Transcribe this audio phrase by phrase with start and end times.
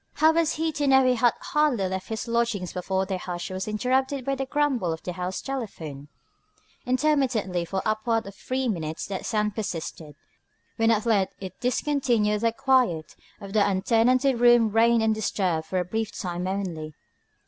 [0.15, 3.67] How was he to know he had hardly left his lodgings before their hush was
[3.67, 6.07] interrupted by the grumble of the house telephone?
[6.87, 10.15] Intermittently for upward of three minutes that sound persisted.
[10.77, 15.85] When at length it discontinued the quiet of the untenanted rooms reigned undisturbed for a
[15.85, 16.95] brief time only.